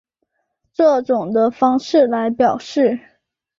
[0.73, 2.99] 这种的方式来表示。